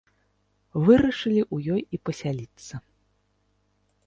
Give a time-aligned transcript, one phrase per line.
[0.87, 2.73] Вырашылі ў ёй і пасяліцца.